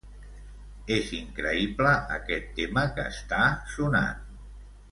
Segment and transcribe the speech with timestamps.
[0.95, 4.27] És increïble aquest tema que està sonant.